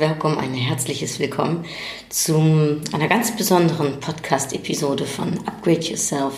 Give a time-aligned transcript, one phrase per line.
[0.00, 1.66] Willkommen, ein herzliches Willkommen
[2.08, 6.32] zu einer ganz besonderen Podcast-Episode von Upgrade Yourself,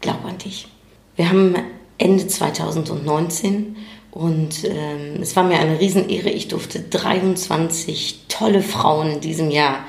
[0.00, 0.68] Glaub an dich.
[1.16, 1.56] Wir haben
[1.98, 3.74] Ende 2019
[4.12, 9.84] und ähm, es war mir eine Riesenehre, ich durfte 23 tolle Frauen in diesem Jahr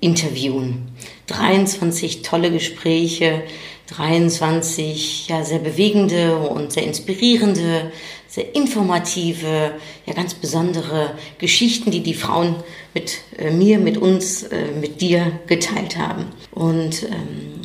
[0.00, 0.88] interviewen.
[1.28, 3.44] 23 tolle Gespräche,
[3.88, 7.92] 23 ja, sehr bewegende und sehr inspirierende
[8.32, 9.72] sehr informative,
[10.06, 12.56] ja ganz besondere Geschichten, die die Frauen
[12.94, 16.28] mit äh, mir, mit uns, äh, mit dir geteilt haben.
[16.50, 17.60] Und ähm,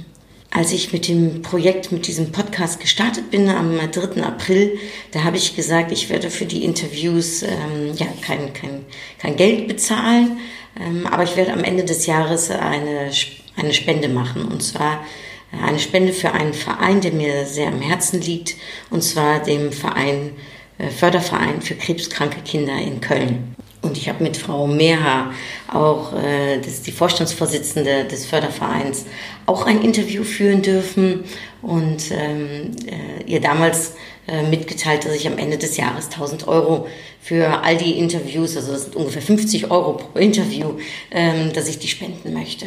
[0.51, 4.21] als ich mit dem Projekt, mit diesem Podcast gestartet bin am 3.
[4.21, 4.77] April,
[5.11, 8.83] da habe ich gesagt, ich werde für die Interviews ähm, ja kein, kein,
[9.19, 10.37] kein Geld bezahlen,
[10.77, 13.09] ähm, aber ich werde am Ende des Jahres eine,
[13.55, 14.43] eine Spende machen.
[14.43, 15.05] Und zwar
[15.51, 18.55] eine Spende für einen Verein, der mir sehr am Herzen liegt,
[18.89, 20.31] und zwar dem Verein
[20.77, 23.55] äh, Förderverein für krebskranke Kinder in Köln.
[23.81, 25.31] Und ich habe mit Frau Meha,
[25.71, 29.05] auch äh, das ist die Vorstandsvorsitzende des Fördervereins,
[29.45, 31.23] auch ein Interview führen dürfen
[31.61, 33.93] und ähm, äh, ihr damals
[34.27, 36.87] äh, mitgeteilt, dass ich am Ende des Jahres 1000 Euro
[37.21, 40.73] für all die Interviews, also das sind ungefähr 50 Euro pro Interview,
[41.11, 42.65] ähm, dass ich die spenden möchte.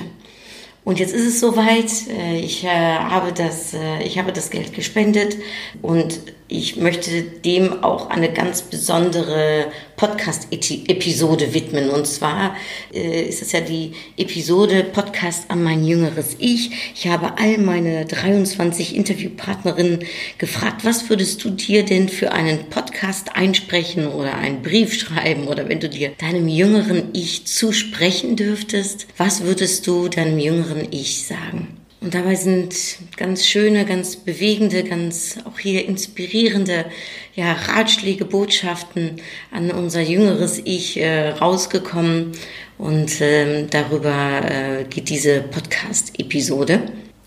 [0.85, 1.91] Und jetzt ist es soweit.
[2.09, 5.37] Äh, ich äh, habe das, äh, ich habe das Geld gespendet
[5.83, 6.21] und
[6.51, 11.91] ich möchte dem auch eine ganz besondere Podcast-Episode widmen.
[11.91, 12.57] Und zwar
[12.93, 16.71] äh, ist es ja die Episode Podcast an mein jüngeres Ich.
[16.95, 20.05] Ich habe all meine 23 Interviewpartnerinnen
[20.39, 25.69] gefragt, was würdest du dir denn für einen Podcast einsprechen oder einen Brief schreiben oder
[25.69, 31.80] wenn du dir deinem jüngeren Ich zusprechen dürftest, was würdest du deinem jüngeren Ich sagen?
[32.01, 32.75] Und dabei sind
[33.17, 36.87] ganz schöne, ganz bewegende, ganz auch hier inspirierende
[37.35, 42.33] ja, Ratschläge, Botschaften an unser jüngeres Ich äh, rausgekommen.
[42.79, 46.81] Und ähm, darüber äh, geht diese Podcast-Episode.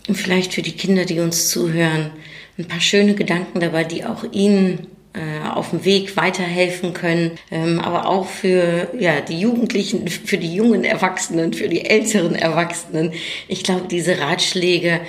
[0.08, 2.12] Und vielleicht für die Kinder, die uns zuhören,
[2.58, 7.80] ein paar schöne Gedanken dabei, die auch Ihnen äh, auf dem Weg weiterhelfen können, ähm,
[7.80, 13.14] aber auch für ja, die Jugendlichen, für die jungen Erwachsenen, für die älteren Erwachsenen.
[13.48, 15.02] Ich glaube, diese Ratschläge,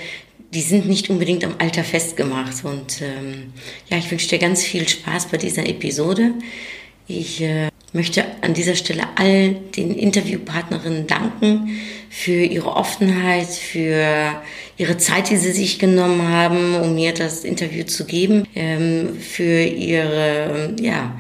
[0.53, 2.65] die sind nicht unbedingt am Alter festgemacht.
[2.65, 3.53] Und ähm,
[3.89, 6.33] ja, ich wünsche dir ganz viel Spaß bei dieser Episode.
[7.09, 11.79] Ich äh, möchte an dieser Stelle all den Interviewpartnerinnen danken
[12.11, 14.43] für ihre Offenheit, für
[14.77, 19.63] ihre Zeit, die sie sich genommen haben, um mir das Interview zu geben, ähm, für
[19.63, 21.19] ihre, ja,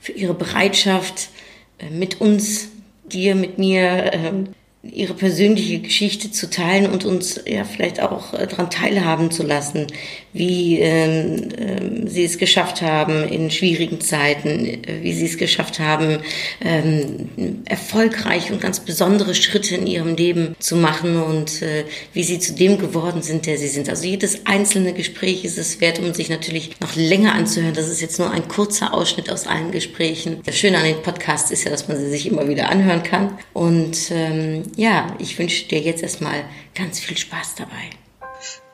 [0.00, 1.30] für ihre Bereitschaft,
[1.78, 2.68] äh, mit uns,
[3.04, 4.48] dir, mit mir, ähm,
[4.82, 9.86] ihre persönliche Geschichte zu teilen und uns ja vielleicht auch äh, daran teilhaben zu lassen,
[10.32, 15.78] wie ähm, ähm, sie es geschafft haben in schwierigen Zeiten, äh, wie sie es geschafft
[15.78, 16.18] haben,
[16.64, 22.38] ähm, erfolgreich und ganz besondere Schritte in ihrem Leben zu machen und äh, wie sie
[22.38, 23.88] zu dem geworden sind, der sie sind.
[23.88, 27.74] Also jedes einzelne Gespräch ist es wert, um sich natürlich noch länger anzuhören.
[27.74, 30.40] Das ist jetzt nur ein kurzer Ausschnitt aus allen Gesprächen.
[30.44, 33.38] Das Schöne an den Podcasts ist ja, dass man sie sich immer wieder anhören kann
[33.52, 36.44] und ähm, ja, ich wünsche dir jetzt erstmal
[36.74, 38.01] ganz viel Spaß dabei.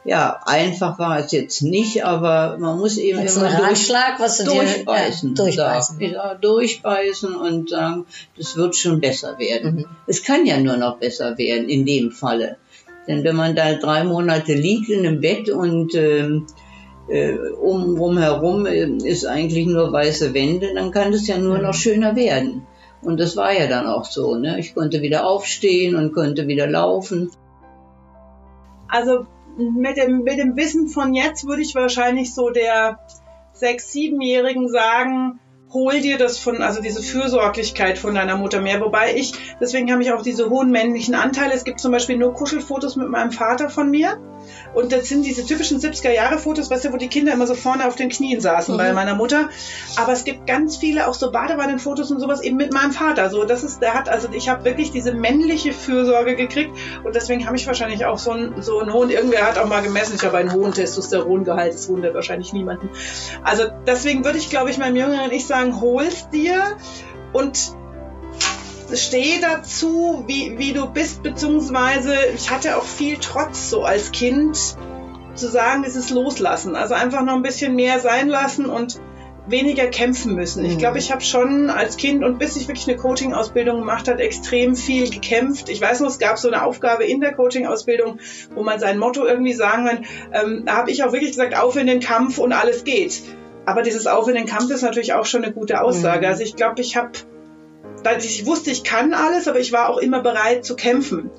[0.08, 4.44] Ja, einfach war es jetzt nicht, aber man muss eben jetzt immer Ratschlag, was du
[4.44, 6.00] durchbeißen, dir, ja, durchbeißen.
[6.00, 9.74] Ja, durchbeißen und sagen, das wird schon besser werden.
[9.74, 9.86] Mhm.
[10.06, 12.56] Es kann ja nur noch besser werden in dem Falle.
[13.06, 16.46] Denn wenn man da drei Monate liegt in einem Bett und ähm,
[17.10, 21.64] äh, um herum äh, ist eigentlich nur weiße Wände, dann kann es ja nur mhm.
[21.64, 22.66] noch schöner werden.
[23.02, 24.36] Und das war ja dann auch so.
[24.36, 24.58] Ne?
[24.58, 27.30] Ich konnte wieder aufstehen und konnte wieder laufen.
[28.88, 29.26] Also
[29.58, 33.00] mit dem, mit dem Wissen von jetzt würde ich wahrscheinlich so der
[33.52, 35.40] sechs-, siebenjährigen sagen,
[35.72, 38.80] hol dir das von, also diese Fürsorglichkeit von deiner Mutter mehr.
[38.80, 41.52] Wobei ich, deswegen habe ich auch diese hohen männlichen Anteile.
[41.54, 44.18] Es gibt zum Beispiel nur Kuschelfotos mit meinem Vater von mir.
[44.74, 47.96] Und das sind diese typischen 70er-Jahre-Fotos, weißt du, wo die Kinder immer so vorne auf
[47.96, 48.78] den Knien saßen mhm.
[48.78, 49.48] bei meiner Mutter.
[49.96, 53.30] Aber es gibt ganz viele auch so Badewannenfotos und sowas eben mit meinem Vater.
[53.30, 56.70] So, das ist, der hat, also ich habe wirklich diese männliche Fürsorge gekriegt
[57.04, 59.82] und deswegen habe ich wahrscheinlich auch so einen, so einen hohen, irgendwer hat auch mal
[59.82, 62.90] gemessen, ich habe einen hohen Testosterongehalt, das wundert wahrscheinlich niemanden.
[63.42, 66.76] Also deswegen würde ich, glaube ich, meinem jüngeren Ich sagen, hol's dir
[67.32, 67.76] und
[68.94, 74.76] steh dazu, wie, wie du bist, beziehungsweise ich hatte auch viel Trotz so als Kind
[75.34, 76.74] zu sagen, es ist loslassen.
[76.74, 79.00] Also einfach noch ein bisschen mehr sein lassen und
[79.50, 80.64] weniger kämpfen müssen.
[80.64, 80.98] Ich glaube, mhm.
[80.98, 85.10] ich habe schon als Kind und bis ich wirklich eine Coaching-Ausbildung gemacht habe, extrem viel
[85.10, 85.68] gekämpft.
[85.68, 88.20] Ich weiß noch, es gab so eine Aufgabe in der Coaching-Ausbildung,
[88.54, 90.04] wo man sein Motto irgendwie sagen kann.
[90.32, 93.22] Ähm, da habe ich auch wirklich gesagt, auf in den Kampf und alles geht.
[93.68, 96.20] Aber dieses Auf in den Kampf ist natürlich auch schon eine gute Aussage.
[96.26, 96.32] Mhm.
[96.32, 97.10] Also ich glaube, ich habe,
[98.18, 101.30] ich wusste, ich kann alles, aber ich war auch immer bereit zu kämpfen.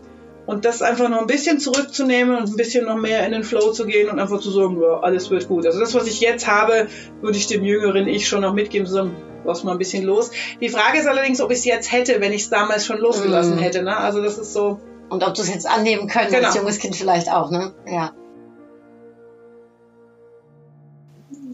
[0.46, 3.72] Und das einfach noch ein bisschen zurückzunehmen und ein bisschen noch mehr in den Flow
[3.72, 5.66] zu gehen und einfach zu sagen, ja, alles wird gut.
[5.66, 6.88] Also das, was ich jetzt habe,
[7.22, 10.30] würde ich dem jüngeren Ich schon noch mitgeben, zu sagen, lass mal ein bisschen los.
[10.62, 13.56] Die Frage ist allerdings, ob ich es jetzt hätte, wenn ich es damals schon losgelassen
[13.56, 13.60] mm.
[13.60, 13.82] hätte.
[13.82, 13.98] Ne?
[13.98, 14.80] Also das ist so.
[15.10, 16.48] Und ob du es jetzt annehmen könntest, genau.
[16.48, 17.74] als junges Kind vielleicht auch, ne?
[17.88, 18.12] Ja.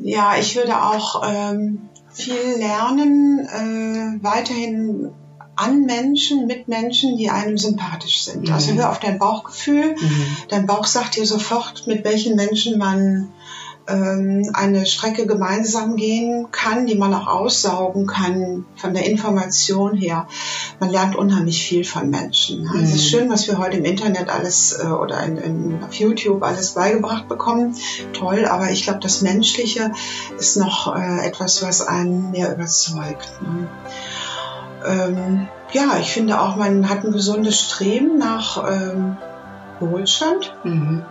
[0.07, 5.09] Ja, ich würde auch ähm, viel lernen, äh, weiterhin
[5.55, 8.51] an Menschen, mit Menschen, die einem sympathisch sind.
[8.51, 8.53] Also mhm.
[8.53, 9.95] Also hör auf dein Bauchgefühl.
[9.95, 10.37] Mhm.
[10.49, 13.31] Dein Bauch sagt dir sofort, mit welchen Menschen man
[13.87, 20.27] eine Strecke gemeinsam gehen kann, die man auch aussaugen kann von der Information her.
[20.79, 22.63] Man lernt unheimlich viel von Menschen.
[22.63, 22.83] Mhm.
[22.83, 23.17] Es ist mhm.
[23.17, 27.27] schön, was wir heute im Internet alles äh, oder in, in, auf YouTube alles beigebracht
[27.27, 27.75] bekommen.
[28.13, 29.91] Toll, aber ich glaube, das Menschliche
[30.39, 33.39] ist noch äh, etwas, was einen mehr überzeugt.
[33.41, 33.67] Ne?
[34.85, 39.17] ähm, ja, ich finde auch, man hat ein gesundes Streben nach ähm,
[39.79, 40.55] Wohlstand.
[40.63, 41.05] Mhm.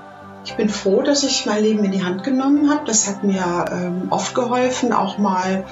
[0.45, 2.83] Ich bin froh, dass ich mein Leben in die Hand genommen habe.
[2.87, 5.65] Das hat mir ähm, oft geholfen, auch mal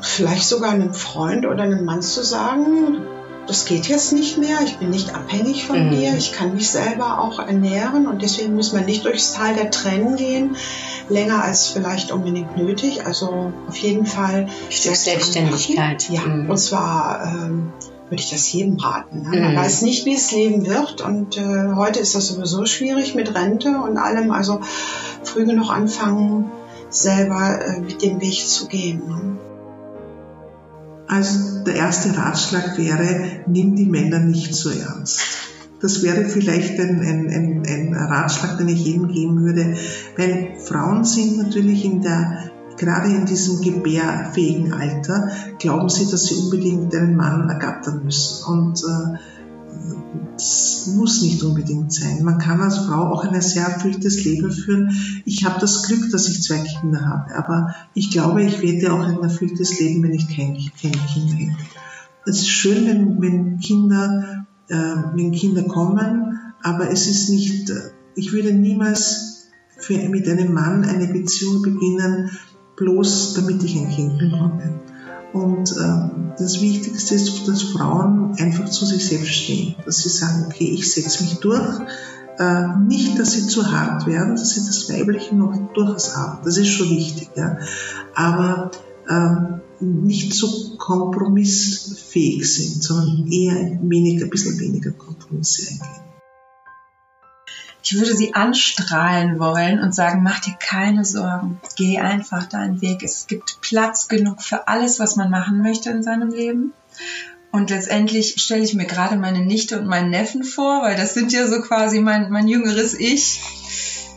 [0.00, 3.02] vielleicht sogar einem Freund oder einem Mann zu sagen,
[3.46, 5.90] das geht jetzt nicht mehr, ich bin nicht abhängig von mhm.
[5.90, 9.70] dir, ich kann mich selber auch ernähren und deswegen muss man nicht durchs Tal der
[9.70, 10.56] Tränen gehen,
[11.08, 13.06] länger als vielleicht unbedingt nötig.
[13.06, 16.08] Also auf jeden Fall Selbstständigkeit.
[16.08, 16.50] Ja, mhm.
[16.50, 17.72] und zwar ähm,
[18.12, 19.22] würde ich das jedem raten.
[19.22, 19.40] Ne?
[19.40, 19.56] Man mhm.
[19.56, 23.70] weiß nicht, wie es leben wird und äh, heute ist das sowieso schwierig mit Rente
[23.80, 24.30] und allem.
[24.30, 24.60] Also
[25.22, 26.50] früh genug anfangen,
[26.90, 29.02] selber äh, mit dem Weg zu gehen.
[29.08, 29.38] Ne?
[31.08, 35.22] Also der erste Ratschlag wäre, nimm die Männer nicht so ernst.
[35.80, 39.74] Das wäre vielleicht ein, ein, ein, ein Ratschlag, den ich jedem geben würde,
[40.18, 42.50] weil Frauen sind natürlich in der
[42.82, 48.44] gerade in diesem gebärfähigen Alter glauben sie, dass sie unbedingt einen Mann ergattern müssen.
[48.44, 49.18] Und äh,
[50.34, 52.24] das muss nicht unbedingt sein.
[52.24, 54.90] Man kann als Frau auch ein sehr erfülltes Leben führen.
[55.24, 59.06] Ich habe das Glück, dass ich zwei Kinder habe, aber ich glaube, ich werde auch
[59.06, 61.64] ein erfülltes Leben, wenn ich keine, keine Kinder hätte.
[62.26, 64.74] Es ist schön, wenn, wenn Kinder, äh,
[65.14, 69.48] wenn Kinder kommen, aber es ist nicht, äh, ich würde niemals
[69.78, 72.30] für, mit einem Mann eine Beziehung beginnen,
[72.76, 74.80] bloß damit ich ein Kind bekomme.
[75.32, 80.44] Und äh, das Wichtigste ist, dass Frauen einfach zu sich selbst stehen, dass sie sagen,
[80.46, 81.80] okay, ich setze mich durch.
[82.38, 86.40] Äh, nicht, dass sie zu hart werden, dass sie das Weibliche noch durchaus haben.
[86.44, 87.30] Das ist schon wichtig.
[87.36, 87.58] Ja.
[88.14, 88.70] Aber
[89.08, 96.11] äh, nicht so kompromissfähig sind, sondern eher weniger, ein bisschen weniger Kompromisse eingehen.
[97.82, 103.02] Ich würde sie anstrahlen wollen und sagen, mach dir keine Sorgen, geh einfach deinen Weg.
[103.02, 106.72] Es gibt Platz genug für alles, was man machen möchte in seinem Leben.
[107.50, 111.32] Und letztendlich stelle ich mir gerade meine Nichte und meinen Neffen vor, weil das sind
[111.32, 113.42] ja so quasi mein, mein jüngeres Ich,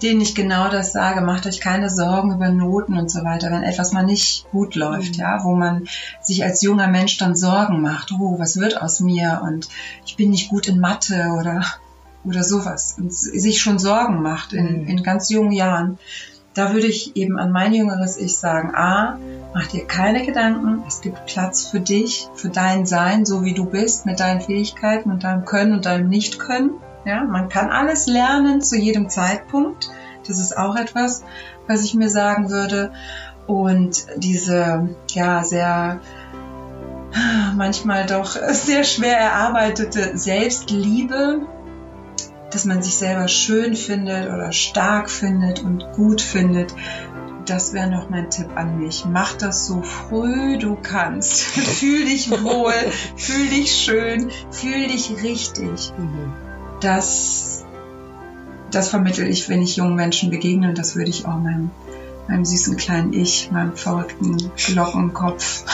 [0.01, 3.63] denen ich genau das sage, macht euch keine Sorgen über Noten und so weiter, wenn
[3.63, 5.22] etwas mal nicht gut läuft, mhm.
[5.22, 5.88] ja, wo man
[6.22, 9.67] sich als junger Mensch dann Sorgen macht, oh, was wird aus mir und
[10.05, 11.65] ich bin nicht gut in Mathe oder
[12.25, 14.88] oder sowas und sich schon Sorgen macht in, mhm.
[14.88, 16.00] in ganz jungen Jahren,
[16.55, 19.20] da würde ich eben an mein jüngeres Ich sagen, a,
[19.53, 23.65] mach dir keine Gedanken, es gibt Platz für dich, für dein Sein, so wie du
[23.65, 26.72] bist, mit deinen Fähigkeiten und deinem Können und deinem Nicht-Können.
[27.03, 29.91] Ja, man kann alles lernen zu jedem Zeitpunkt.
[30.27, 31.24] Das ist auch etwas,
[31.67, 32.94] was ich mir sagen würde.
[33.48, 36.00] Und diese, ja, sehr,
[37.55, 41.41] manchmal doch sehr schwer erarbeitete Selbstliebe,
[42.55, 46.74] dass man sich selber schön findet oder stark findet und gut findet.
[47.45, 49.03] Das wäre noch mein Tipp an mich.
[49.05, 51.41] Mach das so früh du kannst.
[51.43, 52.71] fühl dich wohl,
[53.17, 55.91] fühl dich schön, fühl dich richtig.
[56.79, 57.65] Das,
[58.71, 61.71] das vermittel ich, wenn ich jungen Menschen begegne und das würde ich auch meinem,
[62.29, 65.65] meinem süßen kleinen Ich, meinem verrückten Glockenkopf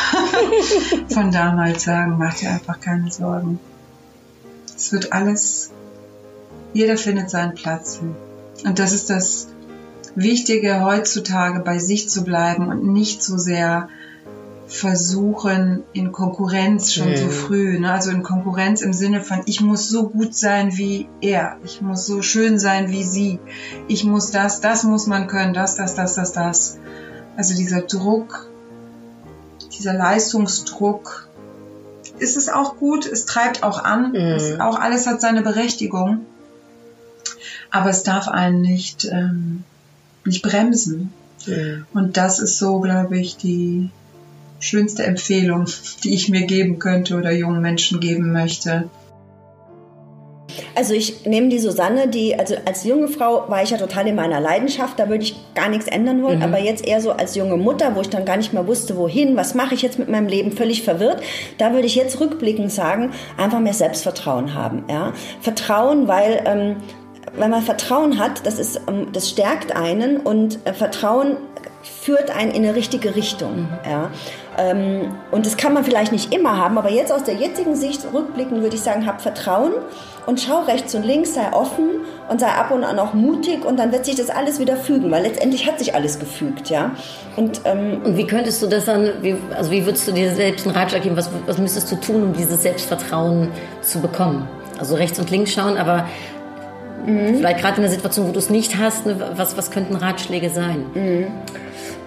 [1.13, 2.15] von damals sagen.
[2.17, 3.59] Mach dir einfach keine Sorgen.
[4.75, 5.69] Es wird alles
[6.73, 7.99] jeder findet seinen Platz.
[8.63, 9.47] Und das ist das
[10.15, 13.87] Wichtige heutzutage, bei sich zu bleiben und nicht so sehr
[14.71, 17.17] versuchen in Konkurrenz schon mhm.
[17.17, 17.91] so früh, ne?
[17.91, 22.05] also in Konkurrenz im Sinne von, ich muss so gut sein wie er, ich muss
[22.05, 23.39] so schön sein wie sie,
[23.89, 26.79] ich muss das, das muss man können, das, das, das, das, das.
[27.35, 28.49] Also dieser Druck,
[29.77, 31.27] dieser Leistungsdruck,
[32.19, 34.15] ist es auch gut, es treibt auch an, mhm.
[34.15, 36.25] es, auch alles hat seine Berechtigung,
[37.71, 39.63] aber es darf einen nicht, ähm,
[40.25, 41.11] nicht bremsen.
[41.47, 41.85] Mhm.
[41.93, 43.89] Und das ist so, glaube ich, die,
[44.61, 45.65] schönste Empfehlung,
[46.03, 48.89] die ich mir geben könnte oder jungen Menschen geben möchte?
[50.75, 54.15] Also ich nehme die Susanne, die, also als junge Frau war ich ja total in
[54.15, 56.43] meiner Leidenschaft, da würde ich gar nichts ändern wollen, mhm.
[56.43, 59.35] aber jetzt eher so als junge Mutter, wo ich dann gar nicht mehr wusste, wohin,
[59.35, 61.21] was mache ich jetzt mit meinem Leben, völlig verwirrt,
[61.57, 64.83] da würde ich jetzt rückblickend sagen, einfach mehr Selbstvertrauen haben.
[64.89, 65.13] Ja?
[65.41, 66.75] Vertrauen, weil ähm,
[67.33, 71.38] wenn man Vertrauen hat, das, ist, ähm, das stärkt einen und äh, Vertrauen
[71.83, 73.61] führt einen in eine richtige Richtung.
[73.61, 73.89] Mhm.
[73.89, 74.09] Ja.
[74.57, 78.05] Ähm, und das kann man vielleicht nicht immer haben, aber jetzt aus der jetzigen Sicht
[78.13, 79.71] rückblickend würde ich sagen, hab Vertrauen
[80.25, 83.79] und schau rechts und links, sei offen und sei ab und an auch mutig und
[83.79, 86.91] dann wird sich das alles wieder fügen, weil letztendlich hat sich alles gefügt, ja.
[87.38, 90.67] Und, ähm, und wie könntest du das dann, wie, also wie würdest du dir selbst
[90.67, 93.50] einen Ratschlag geben, was, was müsstest du tun, um dieses Selbstvertrauen
[93.81, 94.47] zu bekommen?
[94.77, 96.05] Also rechts und links schauen, aber
[97.05, 97.36] mhm.
[97.38, 100.50] vielleicht gerade in der Situation, wo du es nicht hast, ne, was, was könnten Ratschläge
[100.50, 100.86] sein?
[100.93, 101.27] Mhm.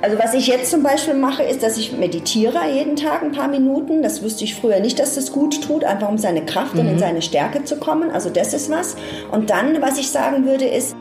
[0.03, 3.49] Also was ich jetzt zum Beispiel mache, ist, dass ich meditiere jeden Tag ein paar
[3.49, 4.03] Minuten.
[4.03, 6.81] Das wusste ich früher nicht, dass das gut tut, einfach um seine Kraft mhm.
[6.81, 6.99] und in mhm.
[6.99, 8.11] seine Stärke zu kommen.
[8.11, 8.97] Also das ist was.
[9.31, 10.95] Und dann, was ich sagen würde, ist,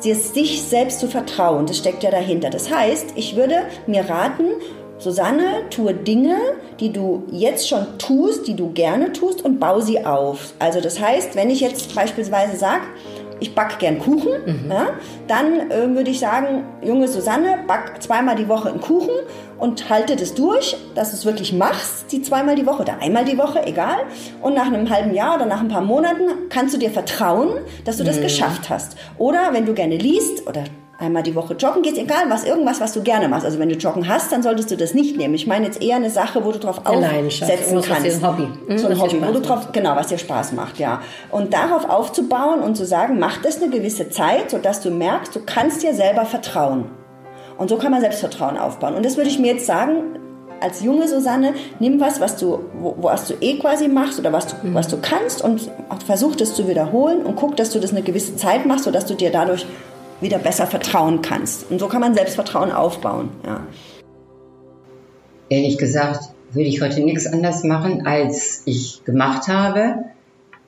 [0.00, 1.66] sich selbst zu vertrauen.
[1.66, 2.50] Das steckt ja dahinter.
[2.50, 3.56] Das heißt, ich würde
[3.86, 4.44] mir raten,
[5.04, 6.38] Susanne, tue Dinge,
[6.80, 10.54] die du jetzt schon tust, die du gerne tust und bau sie auf.
[10.58, 12.84] Also das heißt, wenn ich jetzt beispielsweise sage,
[13.38, 14.70] ich backe gern Kuchen, mhm.
[14.70, 14.86] ja,
[15.26, 19.14] dann äh, würde ich sagen, junge Susanne, back zweimal die Woche einen Kuchen
[19.58, 23.26] und halte das durch, dass du es wirklich machst, die zweimal die Woche oder einmal
[23.26, 23.98] die Woche, egal.
[24.40, 27.50] Und nach einem halben Jahr oder nach ein paar Monaten kannst du dir vertrauen,
[27.84, 28.22] dass du das mhm.
[28.22, 28.96] geschafft hast.
[29.18, 30.64] Oder wenn du gerne liest oder
[30.98, 33.44] einmal die Woche joggen gehst, egal was, irgendwas, was du gerne machst.
[33.44, 35.34] Also wenn du joggen hast, dann solltest du das nicht nehmen.
[35.34, 38.22] Ich meine jetzt eher eine Sache, wo du drauf aufsetzen kannst.
[38.22, 38.48] Ein Hobby.
[38.68, 41.00] Mhm, so ein Hobby, wo du drauf, genau, was dir Spaß macht, ja.
[41.30, 45.40] Und darauf aufzubauen und zu sagen, mach das eine gewisse Zeit, sodass du merkst, du
[45.44, 46.86] kannst dir selber vertrauen.
[47.58, 48.94] Und so kann man Selbstvertrauen aufbauen.
[48.94, 50.18] Und das würde ich mir jetzt sagen,
[50.60, 54.46] als junge Susanne, nimm was, was du, wo, was du eh quasi machst oder was
[54.48, 54.74] du, mhm.
[54.74, 55.70] was du kannst und
[56.06, 59.14] versuch das zu wiederholen und guck, dass du das eine gewisse Zeit machst, sodass du
[59.14, 59.66] dir dadurch
[60.24, 61.70] wieder besser vertrauen kannst.
[61.70, 63.28] Und so kann man Selbstvertrauen aufbauen.
[63.46, 63.60] Ja.
[65.48, 70.04] Ehrlich gesagt, würde ich heute nichts anders machen, als ich gemacht habe.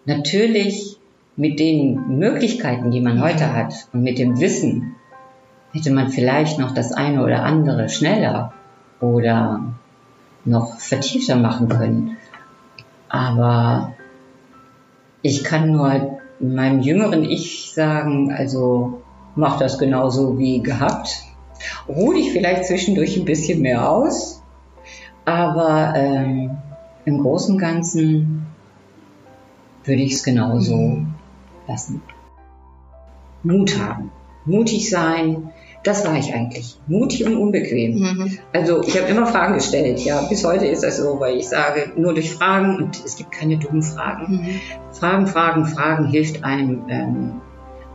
[0.04, 0.98] Natürlich
[1.36, 4.94] mit den Möglichkeiten, die man heute hat und mit dem Wissen,
[5.72, 8.52] hätte man vielleicht noch das eine oder andere schneller
[9.00, 9.74] oder
[10.44, 12.16] noch vertiefter machen können.
[13.08, 13.94] Aber
[15.22, 19.02] ich kann nur meinem jüngeren Ich sagen, also
[19.36, 21.22] mach das genauso wie gehabt.
[21.88, 24.42] Ruh dich vielleicht zwischendurch ein bisschen mehr aus,
[25.24, 26.50] aber ähm,
[27.04, 28.46] im Großen und Ganzen
[29.84, 30.98] würde ich es genauso
[31.68, 32.02] lassen.
[33.42, 34.10] Mut haben,
[34.44, 35.52] mutig sein,
[35.86, 36.80] das war ich eigentlich.
[36.88, 38.00] Mutig und unbequem.
[38.00, 38.38] Mhm.
[38.52, 40.00] Also ich habe immer Fragen gestellt.
[40.00, 43.30] Ja, bis heute ist das so, weil ich sage, nur durch Fragen und es gibt
[43.30, 44.32] keine dummen Fragen.
[44.32, 44.60] Mhm.
[44.90, 47.40] Fragen, Fragen, Fragen hilft einem ähm,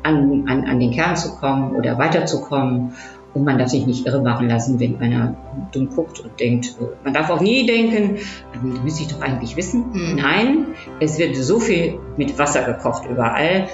[0.04, 2.94] an, an, an den Kern zu kommen oder weiterzukommen.
[3.34, 5.36] Und man darf sich nicht irre machen lassen, wenn einer
[5.72, 8.18] dumm guckt und denkt, man darf auch nie denken,
[8.54, 9.86] das müsste ich doch eigentlich wissen.
[9.94, 10.16] Mhm.
[10.18, 10.66] Nein,
[11.00, 13.70] es wird so viel mit Wasser gekocht überall.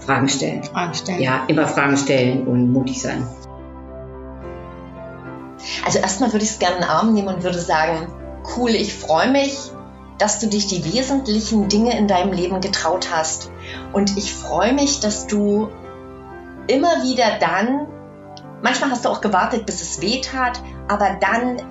[0.00, 0.62] Fragen stellen.
[0.64, 1.20] Fragen stellen.
[1.20, 3.26] Ja, immer Fragen stellen und mutig sein.
[5.84, 8.06] Also erstmal würde ich es gerne in den Arm nehmen und würde sagen,
[8.56, 9.70] cool, ich freue mich,
[10.18, 13.50] dass du dich die wesentlichen Dinge in deinem Leben getraut hast.
[13.92, 15.68] Und ich freue mich, dass du
[16.66, 17.86] immer wieder dann,
[18.62, 21.62] manchmal hast du auch gewartet, bis es weh tat, aber dann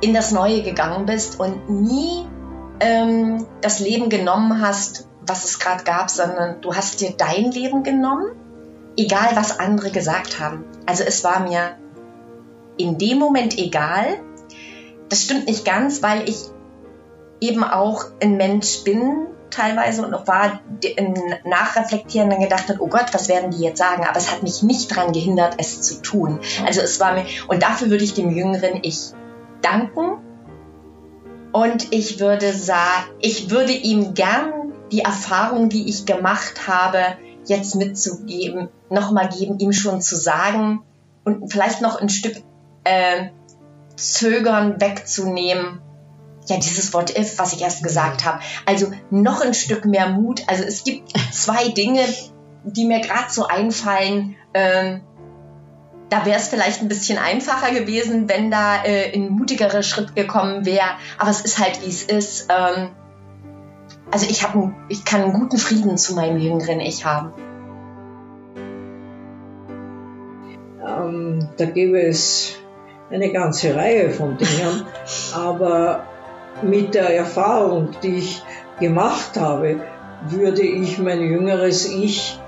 [0.00, 2.26] in das Neue gegangen bist und nie
[2.80, 7.84] ähm, das Leben genommen hast, was es gerade gab, sondern du hast dir dein Leben
[7.84, 8.32] genommen,
[8.96, 10.64] egal was andere gesagt haben.
[10.86, 11.76] Also es war mir
[12.76, 14.06] in dem Moment egal.
[15.08, 16.50] Das stimmt nicht ganz, weil ich
[17.40, 20.60] eben auch ein Mensch bin teilweise und auch war
[20.96, 24.04] im Nachreflektieren dann gedacht hat, oh Gott, was werden die jetzt sagen?
[24.04, 26.40] Aber es hat mich nicht daran gehindert, es zu tun.
[26.66, 29.12] Also es war mir, und dafür würde ich dem jüngeren Ich
[29.60, 30.18] danken.
[31.52, 36.98] Und ich würde sagen, ich würde ihm gern die Erfahrung, die ich gemacht habe,
[37.44, 40.82] jetzt mitzugeben, nochmal geben, ihm schon zu sagen
[41.24, 42.36] und vielleicht noch ein Stück
[42.84, 43.26] äh,
[43.96, 45.80] Zögern wegzunehmen.
[46.46, 48.40] Ja, dieses Wort if, was ich erst gesagt habe.
[48.66, 50.42] Also noch ein Stück mehr Mut.
[50.48, 52.02] Also es gibt zwei Dinge,
[52.64, 54.36] die mir gerade so einfallen.
[54.54, 55.02] Ähm,
[56.08, 60.66] da wäre es vielleicht ein bisschen einfacher gewesen, wenn da äh, ein mutigerer Schritt gekommen
[60.66, 60.90] wäre.
[61.16, 62.48] Aber es ist halt, wie es ist.
[62.50, 62.90] Ähm,
[64.10, 64.54] also ich, hab,
[64.88, 67.32] ich kann einen guten Frieden zu meinem jüngeren Ich haben.
[70.86, 72.58] Ähm, da gäbe es
[73.10, 74.84] eine ganze Reihe von Dingen,
[75.34, 76.04] aber
[76.60, 78.42] mit der Erfahrung, die ich
[78.78, 79.80] gemacht habe,
[80.28, 82.38] würde ich mein jüngeres Ich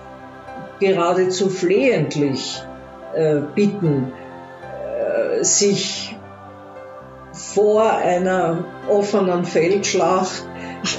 [0.78, 2.62] geradezu flehentlich
[3.14, 4.12] äh, bitten,
[4.62, 6.16] äh, sich
[7.32, 10.46] vor einer offenen Feldschlacht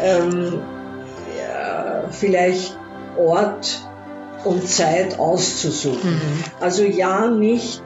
[0.04, 0.62] ähm,
[1.38, 2.78] ja, vielleicht
[3.18, 3.88] Ort
[4.44, 6.12] und Zeit auszusuchen.
[6.12, 6.44] Mhm.
[6.60, 7.82] Also ja, nicht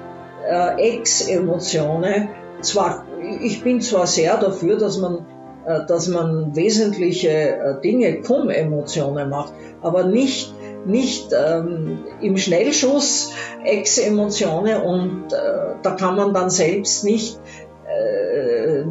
[0.48, 2.30] äh, Ex-Emotionen.
[2.62, 3.06] Zwar,
[3.42, 5.26] ich bin zwar sehr dafür, dass man,
[5.66, 10.54] äh, dass man wesentliche äh, Dinge cum-Emotionen macht, aber nicht
[10.86, 13.34] nicht ähm, im Schnellschuss
[13.64, 17.40] Ex-Emotionen und äh, da kann man dann selbst nicht
[17.86, 18.84] äh,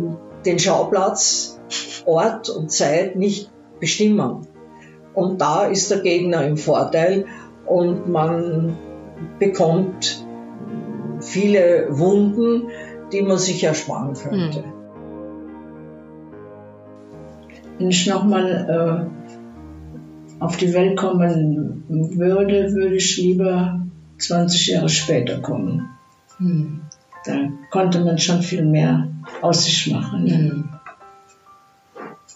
[0.45, 1.59] den Schauplatz,
[2.05, 4.47] Ort und Zeit nicht bestimmen.
[5.15, 7.27] Und da ist der Gegner im Vorteil
[7.67, 8.79] und man
[9.39, 10.25] bekommt
[11.21, 12.69] viele Wunden,
[13.13, 14.65] die man sich ersparen könnte.
[14.65, 14.73] Hm.
[17.79, 19.09] Wenn ich nochmal
[20.41, 23.81] äh, auf die Welt kommen würde, würde ich lieber
[24.19, 25.89] 20 Jahre später kommen.
[26.39, 26.81] Hm.
[27.25, 27.33] Da
[27.71, 29.09] konnte man schon viel mehr
[29.43, 30.27] aus sich machen.
[30.27, 30.69] Hm.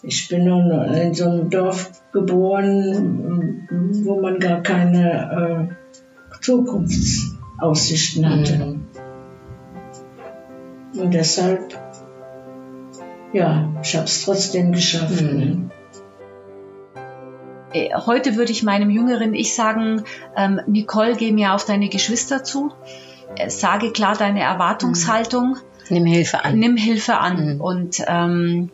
[0.05, 3.67] Ich bin nun in so einem Dorf geboren,
[4.03, 8.57] wo man gar keine äh, Zukunftsaussichten hatte.
[8.57, 8.81] Mhm.
[10.95, 11.79] Und deshalb,
[13.33, 15.21] ja, ich habe es trotzdem geschafft.
[15.21, 15.71] Mhm.
[17.73, 20.03] Äh, heute würde ich meinem jüngeren Ich sagen,
[20.35, 22.71] ähm, Nicole, geh mir auf deine Geschwister zu,
[23.37, 25.49] äh, sage klar deine Erwartungshaltung.
[25.49, 25.57] Mhm.
[25.89, 26.59] Nimm Hilfe an.
[26.59, 27.55] Nimm Hilfe an.
[27.55, 27.61] Mhm.
[27.61, 28.71] Und ähm,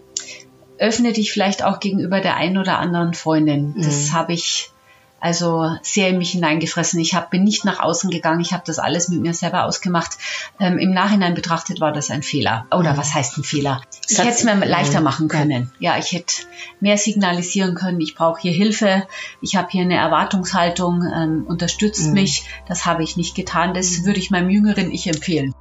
[0.78, 3.74] öffne dich vielleicht auch gegenüber der einen oder anderen Freundin.
[3.76, 3.82] Mhm.
[3.82, 4.72] Das habe ich
[5.19, 6.99] also sehr in mich hineingefressen.
[6.99, 10.17] Ich hab, bin nicht nach außen gegangen, ich habe das alles mit mir selber ausgemacht.
[10.60, 12.65] Ähm, Im Nachhinein betrachtet war das ein Fehler.
[12.71, 12.97] Oder mhm.
[12.97, 13.82] was heißt ein Fehler?
[14.08, 15.71] Ich hätte es mir leichter machen können.
[15.79, 16.34] Ja, ich hätte
[16.79, 19.08] mehr signalisieren können, ich brauche hier Hilfe,
[19.41, 22.13] ich habe hier eine Erwartungshaltung, ähm, unterstützt mhm.
[22.13, 22.45] mich.
[22.67, 23.73] Das habe ich nicht getan.
[23.73, 25.53] Das würde ich meinem jüngeren Ich empfehlen.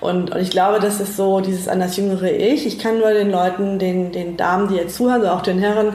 [0.00, 2.66] Und, und ich glaube, das ist so dieses an das jüngere Ich.
[2.66, 5.94] Ich kann nur den Leuten, den, den Damen, die jetzt zuhören, also auch den Herren,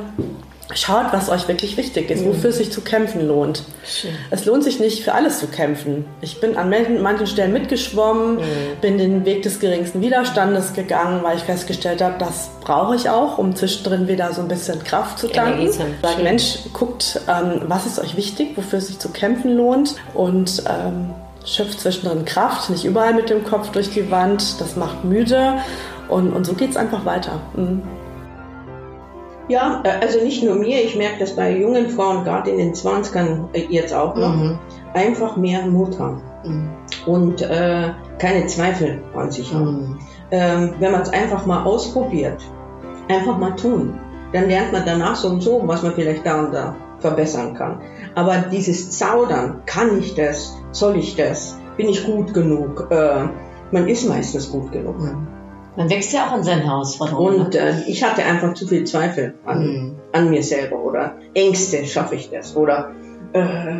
[0.74, 3.64] Schaut, was euch wirklich wichtig ist, wofür es sich zu kämpfen lohnt.
[3.86, 4.12] Schön.
[4.32, 6.06] Es lohnt sich nicht, für alles zu kämpfen.
[6.22, 8.42] Ich bin an manchen Stellen mitgeschwommen, mhm.
[8.82, 13.38] bin den Weg des geringsten Widerstandes gegangen, weil ich festgestellt habe, das brauche ich auch,
[13.38, 15.72] um zwischendrin wieder so ein bisschen Kraft zu tanken.
[15.72, 20.64] Sagt, Mensch, guckt, ähm, was ist euch wichtig, wofür es sich zu kämpfen lohnt und
[20.68, 21.14] ähm,
[21.46, 25.60] schöpft zwischendrin Kraft, nicht überall mit dem Kopf durch die Wand, das macht müde
[26.08, 27.40] und, und so geht es einfach weiter.
[27.56, 27.84] Mhm.
[29.48, 32.74] Ja, äh, also nicht nur mir, ich merke das bei jungen Frauen, gerade in den
[32.74, 34.60] 20ern äh, jetzt auch noch, mhm.
[34.94, 36.70] einfach mehr Mut haben mhm.
[37.06, 39.66] und äh, keine Zweifel an sich haben.
[39.66, 40.00] Mhm.
[40.32, 42.42] Ähm, wenn man es einfach mal ausprobiert,
[43.08, 44.00] einfach mal tun,
[44.34, 47.82] dann lernt man danach so und so, was man vielleicht da und da verbessern kann.
[48.16, 53.28] Aber dieses Zaudern, kann ich das, soll ich das, bin ich gut genug, äh,
[53.72, 55.00] man ist meistens gut genug.
[55.00, 55.28] Mhm.
[55.76, 57.42] Man wächst ja auch an seinen Herausforderungen.
[57.42, 59.96] Und äh, ich hatte einfach zu viel Zweifel an, mhm.
[60.14, 62.56] an mir selber oder Ängste, schaffe ich das?
[62.56, 62.92] Oder
[63.34, 63.80] äh,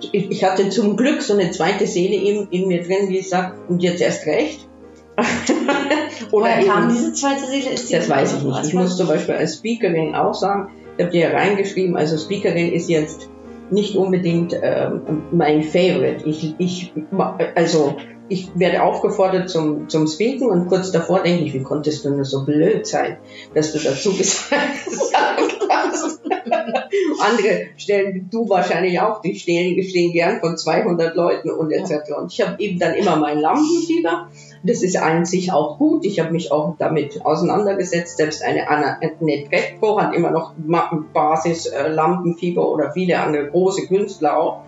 [0.00, 3.70] ich, ich, hatte zum Glück so eine zweite Seele in, in mir drin, die sagt,
[3.70, 4.68] und jetzt erst recht.
[6.32, 7.70] oder Woher kam diese zweite Seele?
[7.70, 8.66] Ist die das weiß ich nicht.
[8.66, 12.72] Ich muss zum Beispiel als Speakerin auch sagen, ich habe dir ja reingeschrieben, also Speakerin
[12.72, 13.28] ist jetzt
[13.70, 16.26] nicht unbedingt ähm, mein Favorite.
[16.26, 16.92] Ich, ich,
[17.54, 17.96] also
[18.32, 22.24] ich werde aufgefordert zum, zum Speaken und kurz davor denke ich, wie konntest du nur
[22.24, 23.18] so blöd sein,
[23.54, 24.42] dass du dazu gesagt
[25.68, 26.20] hast.
[27.20, 32.12] Andere stellen, du wahrscheinlich auch, die stehen, stehen gern von 200 Leuten und etc.
[32.18, 34.28] Und ich habe eben dann immer mein Lampenfieber.
[34.62, 36.04] Das ist an sich auch gut.
[36.04, 38.16] Ich habe mich auch damit auseinandergesetzt.
[38.16, 40.54] Selbst eine Annette Petko hat immer noch
[41.12, 44.62] Basis äh, Lampenfieber oder viele andere große Künstler auch.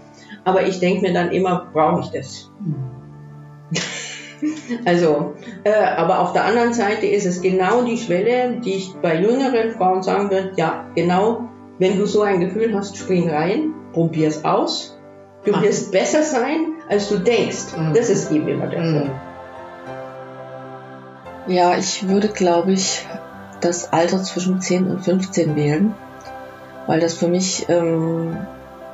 [0.44, 2.50] Aber ich denke mir dann immer, brauche ich das?
[2.60, 2.93] Mhm.
[4.84, 9.20] Also, äh, aber auf der anderen Seite ist es genau die Schwelle, die ich bei
[9.20, 14.28] jüngeren Frauen sagen würde, ja, genau, wenn du so ein Gefühl hast, spring rein, probier
[14.28, 14.98] es aus.
[15.44, 17.76] Du wirst besser sein, als du denkst.
[17.76, 17.94] Mhm.
[17.94, 18.98] Das ist eben immer der mhm.
[18.98, 19.14] Punkt.
[21.46, 23.06] Ja, ich würde, glaube ich,
[23.60, 25.94] das Alter zwischen 10 und 15 wählen,
[26.86, 28.36] weil das für mich ähm,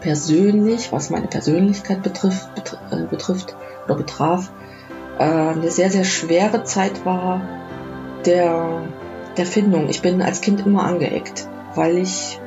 [0.01, 4.51] persönlich, was meine Persönlichkeit betrifft, betr äh, betrifft oder betraf,
[5.21, 7.43] äh, eine sehr, sehr schwere Zeit war
[8.25, 8.83] der,
[9.37, 9.89] der Findung.
[9.89, 12.41] Ich bin als Kind immer angeeckt, weil ich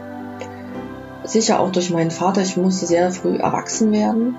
[1.23, 4.36] sicher auch durch meinen Vater, ich musste sehr früh erwachsen werden.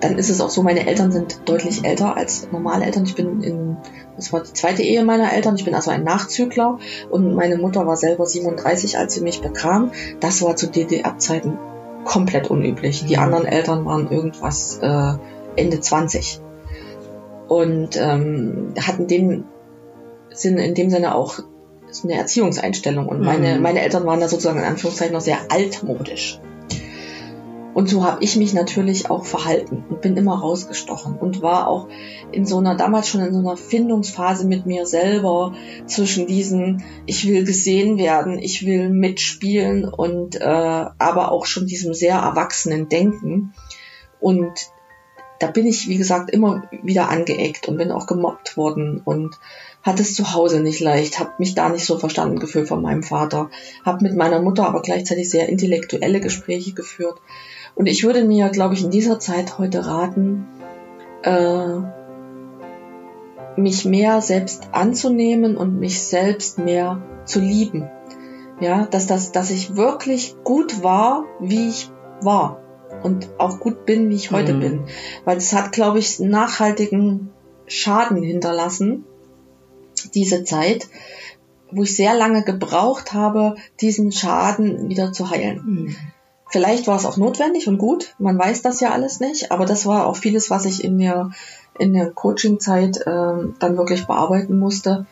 [0.00, 3.04] Dann ist es auch so, meine Eltern sind deutlich älter als normale Eltern.
[3.04, 3.76] Ich bin in,
[4.16, 5.54] das war die zweite Ehe meiner Eltern.
[5.54, 9.92] Ich bin also ein Nachzügler und meine Mutter war selber 37, als sie mich bekam.
[10.20, 11.56] Das war zu DDR-Zeiten
[12.04, 13.06] komplett unüblich.
[13.06, 13.22] Die mhm.
[13.22, 15.12] anderen Eltern waren irgendwas äh,
[15.56, 16.42] Ende 20
[17.48, 19.44] und ähm, hatten dem
[20.30, 21.38] Sinn, in dem Sinne auch
[22.02, 23.06] eine Erziehungseinstellung.
[23.06, 23.62] Und meine, mhm.
[23.62, 26.40] meine Eltern waren da sozusagen in Anführungszeichen noch sehr altmodisch.
[27.76, 31.88] Und so habe ich mich natürlich auch verhalten und bin immer rausgestochen und war auch
[32.32, 35.52] in so einer, damals schon in so einer Findungsphase mit mir selber
[35.84, 41.92] zwischen diesen, ich will gesehen werden, ich will mitspielen und äh, aber auch schon diesem
[41.92, 43.52] sehr erwachsenen Denken.
[44.20, 44.70] Und
[45.38, 49.38] da bin ich, wie gesagt, immer wieder angeeckt und bin auch gemobbt worden und
[49.82, 53.02] hatte es zu Hause nicht leicht, habe mich da nicht so verstanden gefühlt von meinem
[53.02, 53.50] Vater,
[53.84, 57.20] habe mit meiner Mutter aber gleichzeitig sehr intellektuelle Gespräche geführt.
[57.74, 60.46] Und ich würde mir, glaube ich, in dieser Zeit heute raten,
[61.22, 61.76] äh,
[63.60, 67.88] mich mehr selbst anzunehmen und mich selbst mehr zu lieben.
[68.60, 71.90] Ja, dass das, dass ich wirklich gut war, wie ich
[72.22, 72.62] war
[73.06, 74.60] und auch gut bin, wie ich heute mhm.
[74.60, 74.84] bin.
[75.24, 77.30] Weil es hat, glaube ich, nachhaltigen
[77.68, 79.04] Schaden hinterlassen,
[80.14, 80.88] diese Zeit,
[81.70, 85.62] wo ich sehr lange gebraucht habe, diesen Schaden wieder zu heilen.
[85.64, 85.96] Mhm.
[86.48, 89.86] Vielleicht war es auch notwendig und gut, man weiß das ja alles nicht, aber das
[89.86, 91.30] war auch vieles, was ich in der,
[91.78, 95.06] in der Coaching-Zeit äh, dann wirklich bearbeiten musste.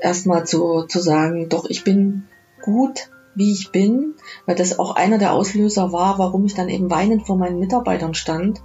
[0.00, 2.24] Erstmal zu, zu sagen, doch, ich bin
[2.62, 4.14] gut, wie ich bin,
[4.46, 8.14] weil das auch einer der Auslöser war, warum ich dann eben weinend vor meinen Mitarbeitern
[8.14, 8.60] stand,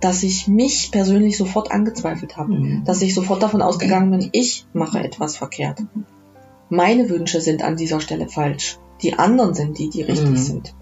[0.00, 2.84] dass ich mich persönlich sofort angezweifelt habe, mhm.
[2.84, 5.82] dass ich sofort davon ausgegangen bin, ich mache etwas verkehrt.
[6.68, 8.78] Meine Wünsche sind an dieser Stelle falsch.
[9.02, 10.36] Die anderen sind die, die richtig mhm.
[10.36, 10.74] sind.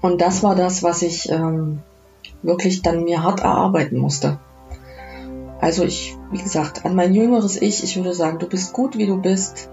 [0.00, 1.80] Und das war das, was ich ähm,
[2.42, 4.38] wirklich dann mir hart erarbeiten musste.
[5.60, 9.06] Also ich, wie gesagt, an mein jüngeres Ich, ich würde sagen, du bist gut, wie
[9.06, 9.68] du bist.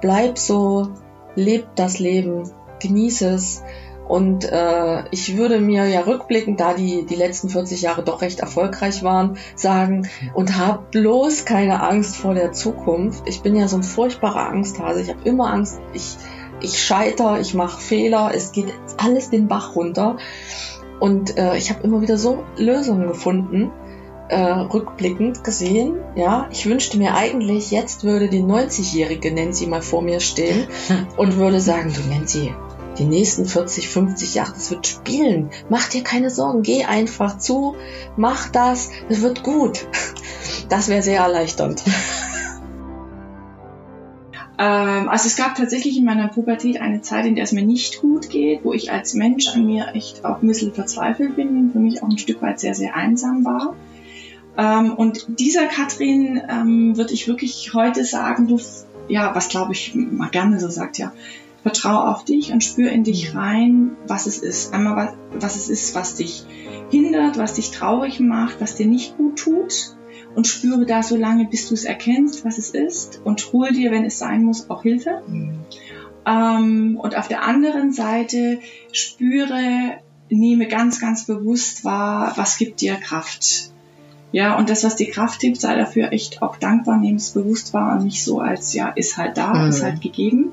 [0.00, 0.88] Bleib so,
[1.34, 3.62] leb das Leben, genieße es.
[4.08, 8.40] Und äh, ich würde mir ja rückblickend, da die, die letzten 40 Jahre doch recht
[8.40, 13.22] erfolgreich waren, sagen, und hab bloß keine Angst vor der Zukunft.
[13.28, 15.00] Ich bin ja so ein furchtbarer Angsthase.
[15.00, 16.16] Ich habe immer Angst, ich,
[16.60, 20.16] ich scheiter, ich mache Fehler, es geht alles den Bach runter.
[20.98, 23.70] Und äh, ich habe immer wieder so Lösungen gefunden
[24.30, 30.02] äh, rückblickend gesehen, ja, ich wünschte mir eigentlich, jetzt würde die 90-jährige Nancy mal vor
[30.02, 30.66] mir stehen
[31.16, 32.54] und würde sagen, du Nancy,
[32.98, 35.50] die nächsten 40, 50 Jahre, das wird spielen.
[35.68, 37.74] Mach dir keine Sorgen, geh einfach zu,
[38.16, 39.86] mach das, es wird gut.
[40.68, 41.82] Das wäre sehr erleichternd.
[44.62, 48.02] Ähm, also es gab tatsächlich in meiner Pubertät eine Zeit, in der es mir nicht
[48.02, 51.72] gut geht, wo ich als Mensch an mir echt auch ein bisschen verzweifelt bin und
[51.72, 53.74] für mich auch ein Stück weit sehr, sehr einsam war.
[54.60, 58.60] Ähm, und dieser Katrin ähm, würde ich wirklich heute sagen, du,
[59.08, 61.14] ja, was glaube ich mal gerne so sagt, ja,
[61.62, 64.74] vertrau auf dich und spür in dich rein, was es ist.
[64.74, 66.44] Einmal, was, was es ist, was dich
[66.90, 69.96] hindert, was dich traurig macht, was dir nicht gut tut.
[70.34, 73.20] Und spüre da so lange, bis du es erkennst, was es ist.
[73.24, 75.22] Und hol dir, wenn es sein muss, auch Hilfe.
[75.26, 75.60] Mhm.
[76.26, 78.60] Ähm, und auf der anderen Seite
[78.92, 83.72] spüre, nehme ganz, ganz bewusst wahr, was gibt dir Kraft
[84.32, 87.74] ja, und das, was die Kraft gibt, sei dafür echt auch dankbar, nehmen es bewusst
[87.74, 89.70] wahr und nicht so als, ja, ist halt da, mhm.
[89.70, 90.52] ist halt gegeben.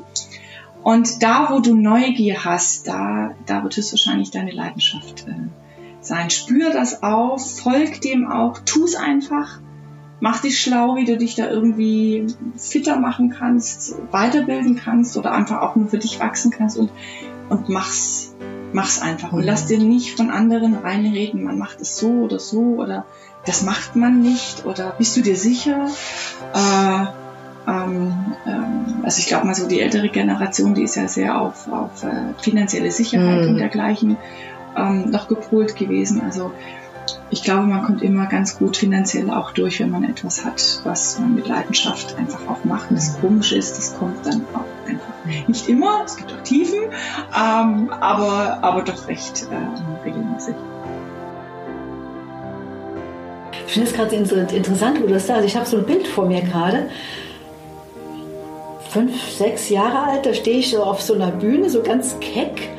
[0.84, 5.34] Und da, wo du Neugier hast, da, da wird es wahrscheinlich deine Leidenschaft äh,
[6.02, 6.30] sein.
[6.30, 9.60] Spür das auf, folg dem auch, tu es einfach.
[10.20, 15.62] Mach dich schlau, wie du dich da irgendwie fitter machen kannst, weiterbilden kannst oder einfach
[15.62, 16.90] auch nur für dich wachsen kannst und,
[17.50, 18.34] und mach's,
[18.73, 19.32] mach's einfach.
[19.32, 23.06] Und lass dir nicht von anderen reinreden, man macht es so oder so oder
[23.45, 25.88] das macht man nicht oder bist du dir sicher?
[26.53, 27.06] Äh,
[27.69, 28.13] ähm,
[28.45, 32.03] ähm, also ich glaube mal so die ältere Generation, die ist ja sehr auf, auf
[32.03, 33.49] äh, finanzielle Sicherheit mm.
[33.49, 34.17] und dergleichen
[34.77, 36.21] ähm, noch gepolt gewesen.
[36.21, 36.51] Also
[37.30, 41.20] ich glaube, man kommt immer ganz gut finanziell auch durch, wenn man etwas hat, was
[41.20, 42.90] man mit Leidenschaft einfach auch macht.
[42.90, 45.48] Und das Komische ist, das kommt dann auch einfach.
[45.48, 46.80] Nicht immer, es gibt auch Tiefen,
[47.36, 50.56] ähm, aber, aber doch recht äh, regelmäßig.
[53.68, 55.46] Ich finde es gerade interessant, wo du das sagst.
[55.46, 56.90] Ich habe so ein Bild vor mir gerade.
[58.90, 62.70] fünf, sechs Jahre alt, da stehe ich so auf so einer Bühne, so ganz keck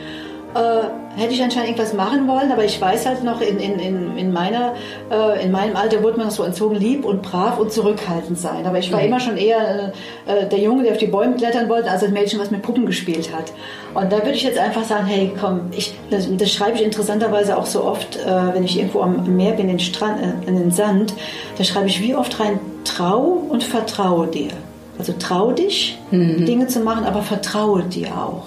[0.55, 4.17] äh, hätte ich anscheinend irgendwas machen wollen, aber ich weiß halt noch, in, in, in,
[4.17, 4.75] in, meiner,
[5.11, 8.65] äh, in meinem Alter wurde man noch so entzogen, lieb und brav und zurückhaltend sein.
[8.67, 9.07] Aber ich war mhm.
[9.07, 9.93] immer schon eher
[10.27, 12.87] äh, der Junge, der auf die Bäume klettern wollte, als ein Mädchen, was mit Puppen
[12.87, 13.53] gespielt hat.
[13.95, 17.59] Und da würde ich jetzt einfach sagen, hey, komm, ich, das, das schreibe ich interessanterweise
[17.59, 20.59] auch so oft, äh, wenn ich irgendwo am Meer bin, in den, Strand, äh, in
[20.59, 21.15] den Sand,
[21.57, 24.51] da schreibe ich wie oft rein, trau und vertraue dir.
[24.99, 26.47] Also trau dich, mhm.
[26.47, 28.45] Dinge zu machen, aber vertraue dir auch.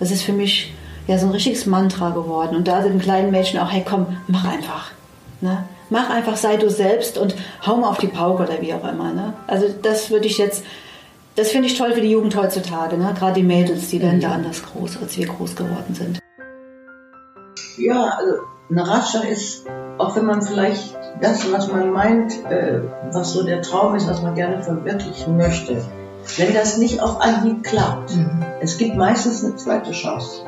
[0.00, 0.72] Das ist für mich
[1.06, 2.56] ja so ein richtiges Mantra geworden.
[2.56, 4.90] Und da sind kleinen Menschen auch, hey komm, mach einfach.
[5.40, 5.64] Ne?
[5.90, 7.34] Mach einfach, sei du selbst und
[7.66, 9.12] hau mal auf die Pauke oder wie auch immer.
[9.12, 9.34] Ne?
[9.46, 10.64] Also das würde ich jetzt,
[11.36, 12.96] das finde ich toll für die Jugend heutzutage.
[12.96, 13.14] Ne?
[13.18, 14.22] Gerade die Mädels, die werden mhm.
[14.22, 16.18] da anders groß, als wir groß geworden sind.
[17.76, 18.34] Ja, also
[18.70, 19.66] ein Ratschlag ist,
[19.98, 22.80] auch wenn man vielleicht das, was man meint, äh,
[23.12, 25.84] was so der Traum ist, was man gerne verwirklichen möchte,
[26.36, 28.42] wenn das nicht auf Anhieb klappt, mhm.
[28.60, 30.44] es gibt meistens eine zweite Chance.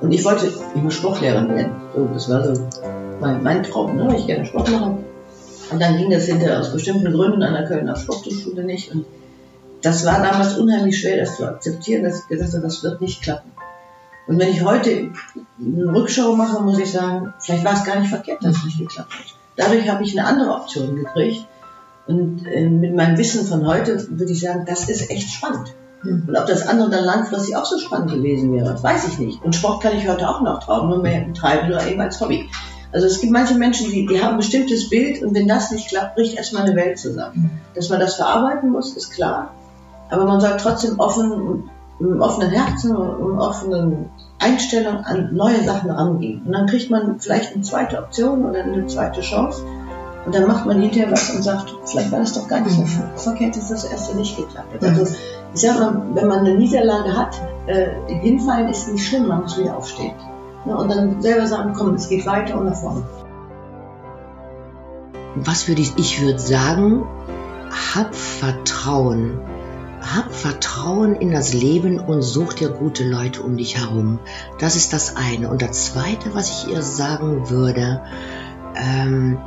[0.00, 1.72] Und ich wollte immer Sportlehrerin werden.
[1.94, 2.68] So, das war so
[3.20, 4.16] mein, mein Traum, ne?
[4.16, 5.04] ich gerne Sport machen.
[5.70, 8.92] Und dann ging das hinterher aus bestimmten Gründen an der Kölner Sporthochschule nicht.
[8.92, 9.04] Und
[9.82, 13.22] das war damals unheimlich schwer, das zu akzeptieren, dass ich gesagt habe, das wird nicht
[13.22, 13.50] klappen.
[14.26, 15.10] Und wenn ich heute
[15.58, 18.78] eine Rückschau mache, muss ich sagen, vielleicht war es gar nicht verkehrt, dass es nicht
[18.78, 19.34] geklappt hat.
[19.56, 21.46] Dadurch habe ich eine andere Option gekriegt.
[22.06, 25.74] Und äh, mit meinem Wissen von heute würde ich sagen, das ist echt spannend.
[26.04, 29.44] Und ob das andere dann langfristig auch so spannend gewesen wäre, das weiß ich nicht.
[29.44, 32.48] Und Sport kann ich heute auch noch trauen, nur mehr treiben oder eben als Hobby.
[32.92, 35.88] Also es gibt manche Menschen, die, die haben ein bestimmtes Bild und wenn das nicht
[35.88, 37.60] klappt, bricht erstmal eine Welt zusammen.
[37.74, 39.52] Dass man das verarbeiten muss, ist klar.
[40.10, 44.08] Aber man soll trotzdem offen, mit einem offenen Herzen und einer offenen
[44.38, 46.42] Einstellung an neue Sachen rangehen.
[46.46, 49.64] Und dann kriegt man vielleicht eine zweite Option oder eine zweite Chance.
[50.28, 52.84] Und dann macht man hinterher was und sagt, vielleicht war das doch gar nicht so
[53.16, 54.84] verkehrt, dass das erste nicht geklappt hat.
[54.84, 55.16] Also
[55.54, 57.86] ich sag mal, wenn man eine Niederlage hat, äh,
[58.20, 60.12] hinfallen ist nicht schlimm, man muss wieder aufstehen.
[60.66, 60.76] Ne?
[60.76, 63.04] Und dann selber sagen, komm, es geht weiter und nach vorne.
[65.36, 67.06] Was würde ich, ich würde sagen,
[67.94, 69.40] hab Vertrauen.
[70.02, 74.18] Hab Vertrauen in das Leben und such dir gute Leute um dich herum.
[74.58, 75.48] Das ist das eine.
[75.48, 78.02] Und das zweite, was ich ihr sagen würde,
[78.74, 79.38] ähm,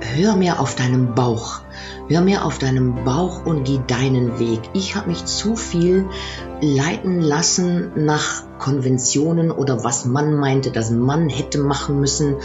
[0.00, 1.60] hör mehr auf deinen Bauch.
[2.08, 4.60] Hör mehr auf deinen Bauch und geh deinen Weg.
[4.72, 6.06] Ich habe mich zu viel
[6.60, 12.36] leiten lassen nach Konventionen oder was man meinte, dass man hätte machen müssen.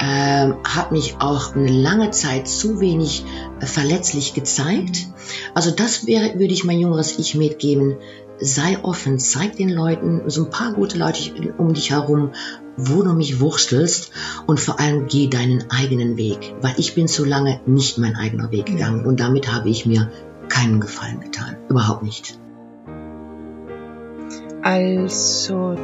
[0.00, 3.24] Ähm, habe mich auch eine lange Zeit zu wenig
[3.60, 5.06] verletzlich gezeigt.
[5.54, 7.96] Also das wäre, würde ich mein jüngeres Ich mitgeben
[8.40, 12.32] sei offen, zeig den Leuten so ein paar gute Leute um dich herum,
[12.76, 14.12] wo du mich wurstelst
[14.46, 18.50] und vor allem geh deinen eigenen Weg, weil ich bin zu lange nicht mein eigener
[18.50, 20.10] Weg gegangen und damit habe ich mir
[20.48, 22.38] keinen Gefallen getan, überhaupt nicht.
[24.62, 25.76] Also,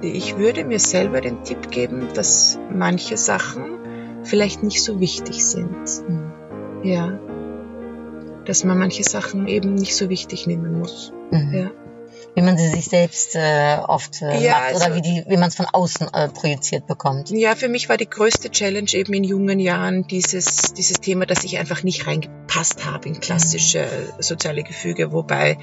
[0.00, 3.78] ich würde mir selber den Tipp geben, dass manche Sachen
[4.22, 5.76] vielleicht nicht so wichtig sind.
[6.08, 6.32] Mhm.
[6.82, 7.18] Ja,
[8.46, 11.12] dass man manche Sachen eben nicht so wichtig nehmen muss.
[11.30, 11.54] Mhm.
[11.54, 11.70] Ja.
[12.34, 15.38] Wie man sie sich selbst äh, oft äh, ja, macht oder also, wie, die, wie
[15.38, 17.30] man es von außen äh, projiziert bekommt.
[17.30, 21.44] Ja, für mich war die größte Challenge eben in jungen Jahren dieses, dieses Thema, dass
[21.44, 24.22] ich einfach nicht reingepasst habe in klassische mhm.
[24.22, 25.56] soziale Gefüge, wobei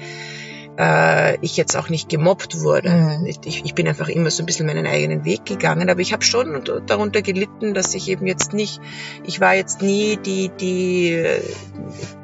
[0.78, 2.90] äh, ich jetzt auch nicht gemobbt wurde.
[2.90, 3.26] Mhm.
[3.26, 6.24] Ich, ich bin einfach immer so ein bisschen meinen eigenen Weg gegangen, aber ich habe
[6.24, 8.80] schon darunter gelitten, dass ich eben jetzt nicht,
[9.24, 11.24] ich war jetzt nie die, die,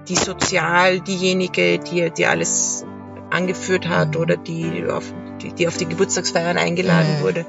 [0.08, 2.84] die sozial diejenige, die, die alles
[3.30, 4.20] angeführt hat mhm.
[4.20, 5.04] oder die auf
[5.40, 7.22] die, die auf die Geburtstagsfeiern eingeladen mhm.
[7.22, 7.46] wurde.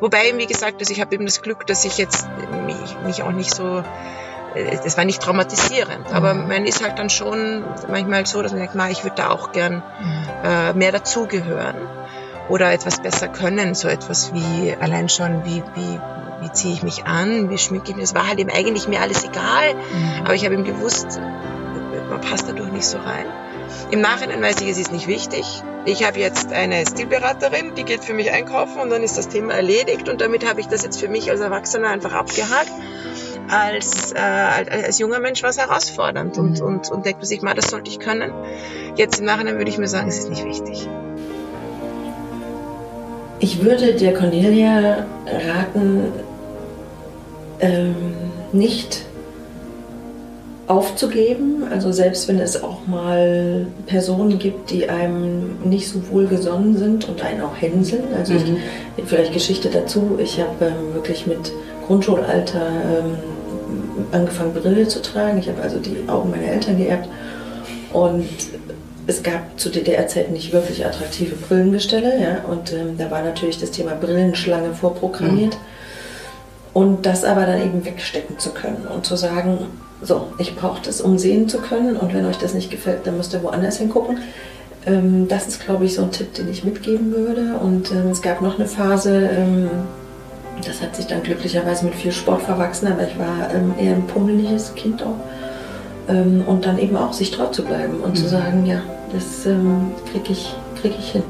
[0.00, 2.26] Wobei, wie gesagt, also ich habe eben das Glück, dass ich jetzt
[2.66, 3.84] mich, mich auch nicht so
[4.54, 8.76] es war nicht traumatisierend, aber man ist halt dann schon manchmal so, dass man denkt,
[8.90, 10.28] ich würde da auch gern mhm.
[10.44, 11.76] äh, mehr dazugehören
[12.48, 16.00] oder etwas besser können, so etwas wie allein schon, wie, wie,
[16.40, 18.04] wie ziehe ich mich an, wie schmücke ich mich.
[18.04, 20.24] Es war halt eben eigentlich mir alles egal, mhm.
[20.24, 21.20] aber ich habe eben gewusst,
[22.08, 23.26] man passt dadurch nicht so rein.
[23.90, 25.62] Im Nachhinein weiß ich, es ist nicht wichtig.
[25.86, 29.54] Ich habe jetzt eine Stilberaterin, die geht für mich einkaufen und dann ist das Thema
[29.54, 32.72] erledigt und damit habe ich das jetzt für mich als Erwachsener einfach abgehakt
[33.48, 36.66] als, äh, als junger Mensch war es herausfordernd und, mhm.
[36.66, 38.32] und, und denkt man sich mal, das sollte ich können.
[38.96, 40.88] Jetzt im Nachhinein würde ich mir sagen, es ist nicht wichtig.
[43.40, 46.12] Ich würde der Cornelia raten,
[47.60, 47.94] ähm,
[48.52, 49.04] nicht
[50.66, 51.64] aufzugeben.
[51.70, 57.22] Also selbst wenn es auch mal Personen gibt, die einem nicht so wohlgesonnen sind und
[57.22, 58.04] einen auch hänseln.
[58.16, 58.58] Also mhm.
[58.96, 60.18] ich, vielleicht Geschichte dazu.
[60.18, 61.52] Ich habe ähm, wirklich mit
[61.86, 63.18] Grundschulalter ähm,
[64.12, 65.38] angefangen, Brille zu tragen.
[65.38, 67.08] Ich habe also die Augen meiner Eltern geerbt.
[67.92, 68.28] Und
[69.06, 73.70] es gab zu DDR-Zeiten nicht wirklich attraktive Brillengestelle, ja, und ähm, da war natürlich das
[73.70, 75.54] Thema Brillenschlange vorprogrammiert.
[75.54, 75.60] Mhm.
[76.72, 79.58] Und das aber dann eben wegstecken zu können und zu sagen,
[80.02, 83.16] so, ich brauche das, um sehen zu können und wenn euch das nicht gefällt, dann
[83.16, 84.18] müsst ihr woanders hingucken.
[84.86, 87.54] Ähm, das ist, glaube ich, so ein Tipp, den ich mitgeben würde.
[87.62, 89.70] Und ähm, es gab noch eine Phase, ähm,
[90.62, 94.06] das hat sich dann glücklicherweise mit viel Sport verwachsen, aber ich war ähm, eher ein
[94.06, 95.16] pummeliges Kind auch.
[96.08, 98.14] Ähm, und dann eben auch sich treu zu bleiben und mhm.
[98.16, 101.22] zu sagen, ja, das ähm, kriege ich, krieg ich hin.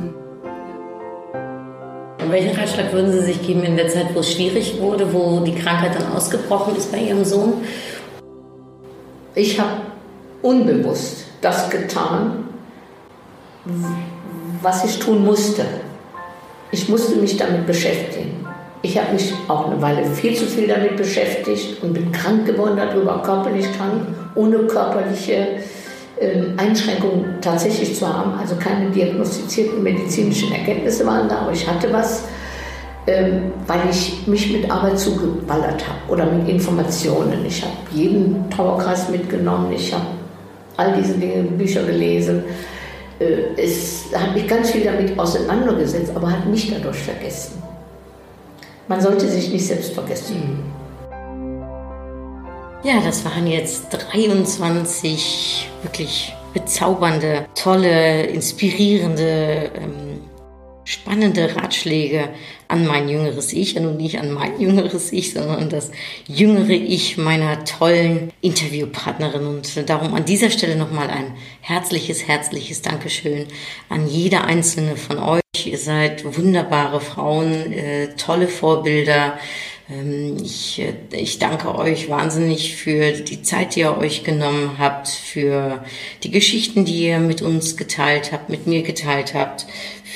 [2.22, 5.40] Und welchen Ratschlag würden Sie sich geben in der Zeit, wo es schwierig wurde, wo
[5.40, 7.54] die Krankheit dann ausgebrochen ist bei Ihrem Sohn?
[9.34, 9.82] Ich habe
[10.42, 12.48] unbewusst das getan,
[14.62, 15.64] was ich tun musste.
[16.70, 18.43] Ich musste mich damit beschäftigen.
[18.84, 22.76] Ich habe mich auch eine Weile viel zu viel damit beschäftigt und bin krank geworden
[22.76, 24.02] darüber, körperlich krank,
[24.34, 25.46] ohne körperliche
[26.20, 28.34] äh, Einschränkungen tatsächlich zu haben.
[28.38, 32.24] Also keine diagnostizierten medizinischen Erkenntnisse waren da, aber ich hatte was,
[33.06, 37.42] ähm, weil ich mich mit Arbeit zugeballert habe oder mit Informationen.
[37.46, 40.04] Ich habe jeden Trauerkreis mitgenommen, ich habe
[40.76, 42.44] all diese Dinge, Bücher gelesen.
[43.18, 47.63] Äh, es hat mich ganz viel damit auseinandergesetzt, aber hat mich dadurch vergessen.
[48.86, 50.62] Man sollte sich nicht selbst vergessen.
[52.82, 60.13] Ja, das waren jetzt 23 wirklich bezaubernde, tolle, inspirierende, ähm,
[60.84, 62.28] spannende Ratschläge
[62.68, 65.90] an mein jüngeres Ich und nicht an mein jüngeres Ich, sondern das
[66.26, 69.46] jüngere Ich meiner tollen Interviewpartnerin.
[69.46, 73.46] Und darum an dieser Stelle nochmal ein herzliches, herzliches Dankeschön
[73.88, 75.40] an jede einzelne von euch.
[75.64, 79.38] Ihr seid wunderbare Frauen, äh, tolle Vorbilder.
[79.90, 85.08] Ähm, ich, äh, ich danke euch wahnsinnig für die Zeit, die ihr euch genommen habt,
[85.08, 85.84] für
[86.22, 89.66] die Geschichten, die ihr mit uns geteilt habt, mit mir geteilt habt,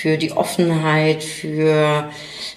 [0.01, 2.11] für die Offenheit, für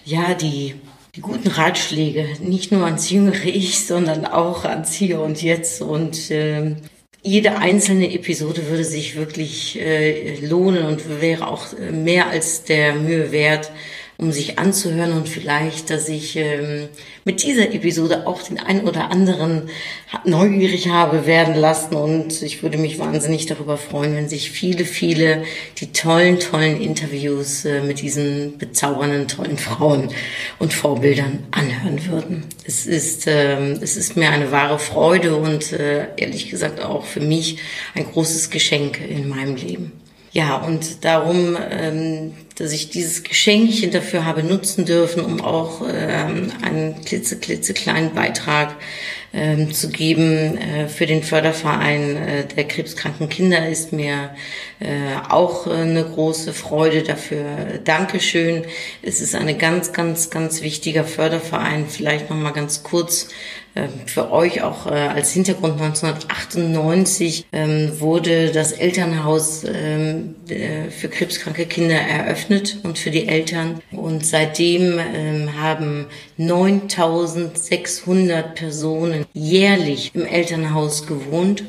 [0.05, 0.75] ja die
[1.15, 5.81] die guten Ratschläge, nicht nur ans jüngere Ich, sondern auch ans Hier und Jetzt.
[5.81, 6.75] Und äh,
[7.21, 12.95] jede einzelne Episode würde sich wirklich äh, lohnen und wäre auch äh, mehr als der
[12.95, 13.71] Mühe wert,
[14.21, 16.89] um sich anzuhören und vielleicht, dass ich ähm,
[17.25, 19.63] mit dieser Episode auch den einen oder anderen
[20.25, 25.43] neugierig habe werden lassen und ich würde mich wahnsinnig darüber freuen, wenn sich viele, viele
[25.79, 30.09] die tollen, tollen Interviews äh, mit diesen bezaubernden, tollen Frauen
[30.59, 32.43] und Vorbildern anhören würden.
[32.63, 37.21] Es ist, äh, es ist mir eine wahre Freude und äh, ehrlich gesagt auch für
[37.21, 37.57] mich
[37.95, 40.00] ein großes Geschenk in meinem Leben.
[40.33, 46.53] Ja, und darum, ähm, dass ich dieses Geschenkchen dafür habe nutzen dürfen, um auch ähm,
[46.61, 48.75] einen klitze, klitzekleinen Beitrag
[49.33, 54.29] ähm, zu geben äh, für den Förderverein äh, der krebskranken Kinder, ist mir
[54.79, 54.87] äh,
[55.29, 57.43] auch äh, eine große Freude dafür.
[57.83, 58.63] Dankeschön.
[59.01, 61.87] Es ist eine ganz, ganz, ganz wichtiger Förderverein.
[61.89, 63.27] Vielleicht noch mal ganz kurz
[64.05, 70.35] für euch auch äh, als Hintergrund 1998 ähm, wurde das Elternhaus ähm,
[70.89, 73.81] für krebskranke Kinder eröffnet und für die Eltern.
[73.91, 74.99] Und seitdem
[75.57, 76.07] haben
[76.37, 81.63] 9600 Personen jährlich im Elternhaus gewohnt.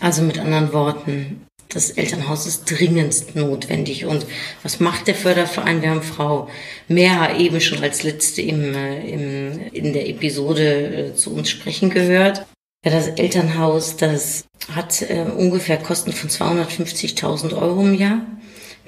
[0.00, 4.06] Also mit anderen Worten, das Elternhaus ist dringendst notwendig.
[4.06, 4.26] Und
[4.62, 5.82] was macht der Förderverein?
[5.82, 6.48] Wir haben Frau
[6.88, 11.90] Meher eben schon als letzte im, äh, im, in der Episode äh, zu uns sprechen
[11.90, 12.46] gehört.
[12.84, 18.22] Ja, das Elternhaus, das hat äh, ungefähr Kosten von 250.000 Euro im Jahr.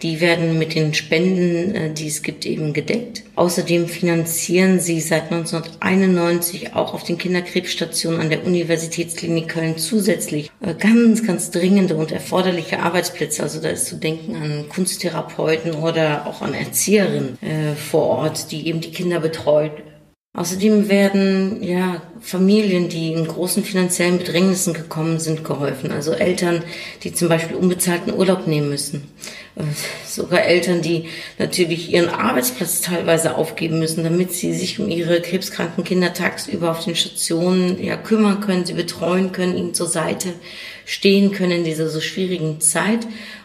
[0.02, 3.22] Die werden mit den Spenden, äh, die es gibt, eben gedeckt.
[3.36, 10.74] Außerdem finanzieren sie seit 1991 auch auf den Kinderkrebsstationen an der Universitätsklinik Köln zusätzlich äh,
[10.74, 13.42] ganz, ganz dringende und erforderliche Arbeitsplätze.
[13.42, 18.66] Also da ist zu denken an Kunsttherapeuten oder auch an Erzieherinnen äh, vor Ort, die
[18.66, 19.72] eben die Kinder betreut.
[20.32, 25.90] Außerdem werden ja Familien, die in großen finanziellen Bedrängnissen gekommen sind, geholfen.
[25.90, 26.62] Also Eltern,
[27.02, 29.08] die zum Beispiel unbezahlten Urlaub nehmen müssen.
[29.56, 29.62] Äh,
[30.06, 31.06] sogar Eltern, die
[31.40, 36.84] natürlich ihren Arbeitsplatz teilweise aufgeben müssen, damit sie sich um ihre krebskranken Kinder tagsüber auf
[36.84, 40.34] den Stationen ja kümmern können, sie betreuen können, ihnen zur Seite
[40.84, 43.00] stehen können in dieser so schwierigen Zeit.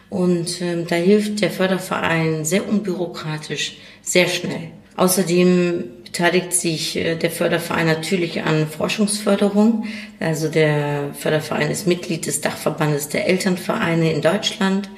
[0.08, 4.70] Und ähm, da hilft der Förderverein sehr unbürokratisch, sehr schnell.
[4.96, 5.84] Außerdem
[6.16, 9.84] beteiligt sich äh, der Förderverein natürlich an Forschungsförderung.
[10.18, 14.88] Also der Förderverein ist Mitglied des Dachverbandes der Elternvereine in Deutschland,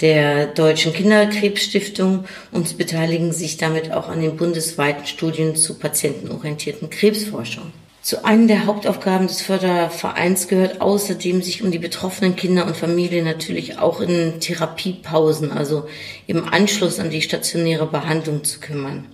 [0.00, 7.72] der Deutschen Kinderkrebsstiftung und beteiligen sich damit auch an den bundesweiten Studien zu patientenorientierten Krebsforschung.
[8.02, 13.24] Zu einem der Hauptaufgaben des Fördervereins gehört außerdem, sich um die betroffenen Kinder und Familien
[13.24, 15.86] natürlich auch in Therapiepausen, also
[16.26, 19.06] im Anschluss an die stationäre Behandlung zu kümmern.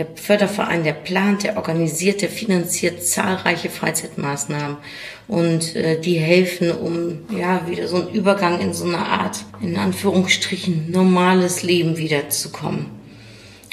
[0.00, 4.78] Der Förderverein, der plant, der organisiert, der finanziert zahlreiche Freizeitmaßnahmen
[5.28, 9.76] und äh, die helfen, um ja wieder so einen Übergang in so eine Art, in
[9.76, 12.86] Anführungsstrichen, normales Leben wiederzukommen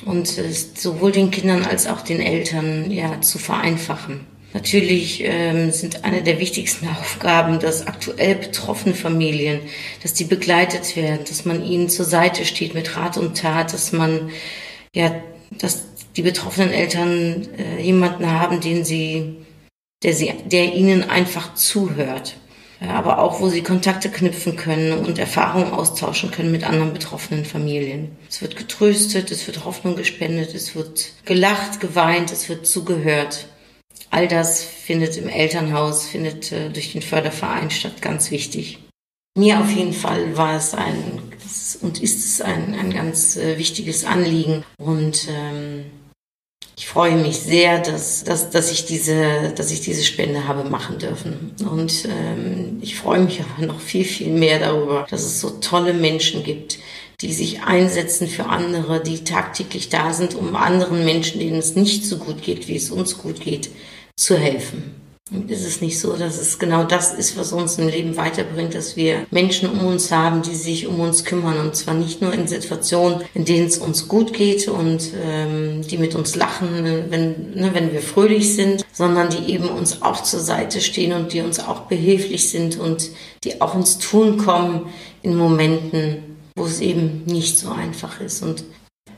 [0.03, 4.19] und äh, sowohl den Kindern als auch den Eltern ja zu vereinfachen.
[4.53, 9.61] Natürlich ähm, sind eine der wichtigsten Aufgaben, dass aktuell betroffene Familien,
[10.03, 13.93] dass die begleitet werden, dass man ihnen zur Seite steht mit Rat und Tat, dass
[13.93, 14.29] man
[14.93, 15.15] ja,
[15.51, 15.85] dass
[16.17, 19.37] die betroffenen Eltern äh, jemanden haben, den sie,
[20.03, 22.35] der sie, der ihnen einfach zuhört
[22.79, 28.15] aber auch wo sie Kontakte knüpfen können und Erfahrungen austauschen können mit anderen betroffenen Familien.
[28.29, 33.47] Es wird getröstet, es wird Hoffnung gespendet, es wird gelacht, geweint, es wird zugehört.
[34.09, 38.79] All das findet im Elternhaus, findet äh, durch den Förderverein statt, ganz wichtig.
[39.37, 41.21] Mir auf jeden Fall war es ein
[41.81, 45.85] und ist es ein, ein ganz äh, wichtiges Anliegen und ähm,
[46.77, 50.99] ich freue mich sehr, dass, dass, dass, ich, diese, dass ich diese Spende habe machen
[50.99, 51.55] dürfen.
[51.67, 55.95] Und ähm, ich freue mich aber noch viel, viel mehr darüber, dass es so tolle
[55.95, 56.77] Menschen gibt,
[57.19, 62.05] die sich einsetzen für andere, die tagtäglich da sind, um anderen Menschen, denen es nicht
[62.05, 63.71] so gut geht, wie es uns gut geht,
[64.15, 64.93] zu helfen.
[65.47, 68.95] Ist es nicht so, dass es genau das ist, was uns im Leben weiterbringt, dass
[68.95, 72.47] wir Menschen um uns haben, die sich um uns kümmern und zwar nicht nur in
[72.47, 76.69] Situationen, in denen es uns gut geht und ähm, die mit uns lachen,
[77.09, 81.33] wenn, ne, wenn wir fröhlich sind, sondern die eben uns auch zur Seite stehen und
[81.33, 83.09] die uns auch behilflich sind und
[83.43, 84.87] die auch ins Tun kommen
[85.23, 88.43] in Momenten, wo es eben nicht so einfach ist.
[88.43, 88.63] Und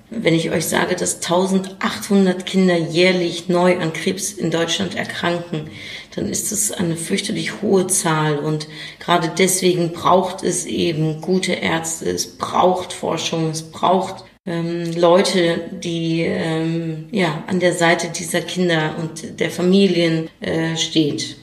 [0.10, 5.70] wenn ich euch sage, dass 1800 Kinder jährlich neu an Krebs in Deutschland erkranken,
[6.16, 8.40] dann ist das eine fürchterlich hohe Zahl.
[8.40, 8.68] Und
[9.00, 16.22] gerade deswegen braucht es eben gute Ärzte, es braucht Forschung, es braucht ähm, Leute, die
[16.22, 21.38] ähm, ja, an der Seite dieser Kinder und der Familien äh, steht.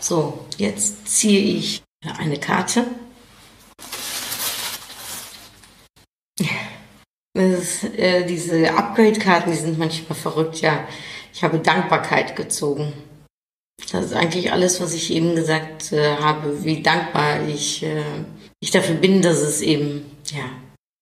[0.00, 1.82] So, jetzt ziehe ich
[2.18, 2.84] eine Karte
[7.36, 10.86] Das, äh, diese Upgrade-Karten, die sind manchmal verrückt, ja.
[11.32, 12.92] Ich habe Dankbarkeit gezogen.
[13.90, 18.04] Das ist eigentlich alles, was ich eben gesagt äh, habe, wie dankbar ich, äh,
[18.60, 20.44] ich dafür bin, dass es eben, ja,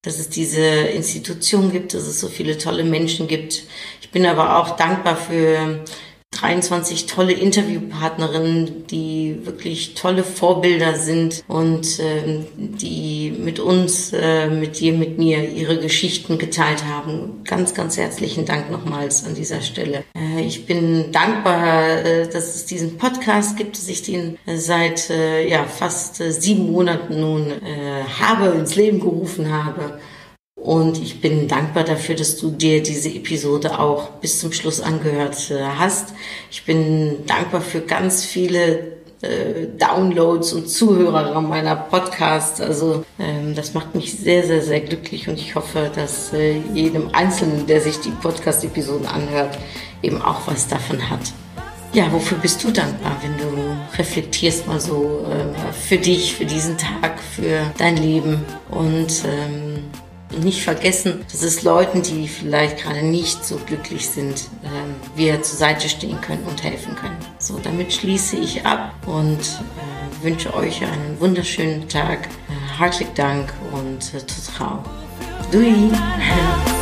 [0.03, 3.65] dass es diese Institution gibt, dass es so viele tolle Menschen gibt.
[4.01, 5.85] Ich bin aber auch dankbar für
[6.33, 14.81] 23 tolle Interviewpartnerinnen, die wirklich tolle Vorbilder sind und äh, die mit uns, äh, mit
[14.81, 17.43] dir, mit mir ihre Geschichten geteilt haben.
[17.45, 20.05] Ganz, ganz herzlichen Dank nochmals an dieser Stelle.
[20.17, 25.47] Äh, ich bin dankbar, äh, dass es diesen Podcast gibt, dass ich den seit äh,
[25.47, 27.53] ja, fast äh, sieben Monaten nun
[28.19, 29.99] habe, ins Leben gerufen habe.
[30.63, 35.51] Und ich bin dankbar dafür, dass du dir diese Episode auch bis zum Schluss angehört
[35.51, 36.15] äh, hast.
[36.53, 38.93] Ich bin dankbar für ganz viele
[39.23, 42.61] äh, Downloads und Zuhörer meiner Podcasts.
[42.61, 47.13] Also ähm, das macht mich sehr, sehr, sehr glücklich und ich hoffe, dass äh, jedem
[47.13, 49.59] Einzelnen, der sich die Podcast-Episoden anhört,
[50.01, 51.33] eben auch was davon hat.
[51.93, 56.79] Ja, wofür bist du dankbar, wenn du reflektierst mal so äh, für dich, für diesen
[56.79, 59.72] Tag, für dein Leben und ähm,
[60.41, 65.59] nicht vergessen, dass es Leuten, die vielleicht gerade nicht so glücklich sind, ähm, wir zur
[65.59, 67.17] Seite stehen können und helfen können.
[67.39, 72.27] So, damit schließe ich ab und äh, wünsche euch einen wunderschönen Tag.
[72.27, 74.83] Äh, herzlichen Dank und äh, Tutrau.
[75.51, 75.91] Dui!